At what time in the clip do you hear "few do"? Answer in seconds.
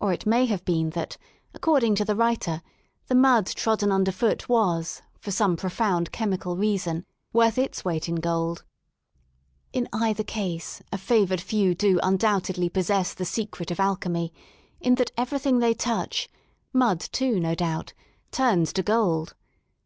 11.40-11.98